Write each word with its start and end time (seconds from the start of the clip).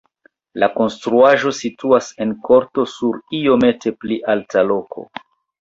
La 0.61 0.67
konstruaĵo 0.77 1.51
situas 1.57 2.09
en 2.25 2.33
korto 2.49 2.87
sur 2.97 3.21
iomete 3.43 3.97
pli 4.03 4.21
alta 4.37 4.69
loko. 4.73 5.07